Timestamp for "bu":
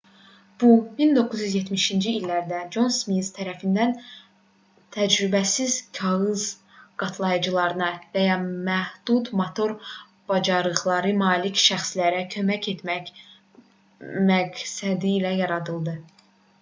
0.61-0.67